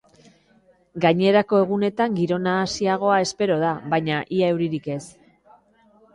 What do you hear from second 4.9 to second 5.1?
ez.